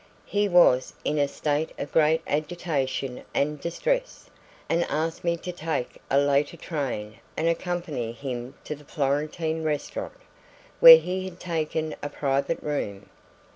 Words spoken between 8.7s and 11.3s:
the Florentine Restaurant, where he